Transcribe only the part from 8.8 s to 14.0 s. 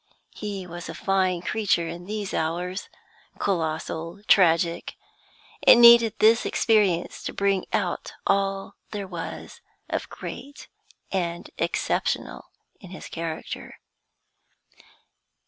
there was of great and exceptional in his character.